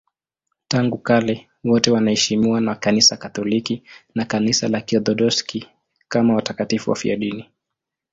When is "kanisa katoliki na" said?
2.75-4.25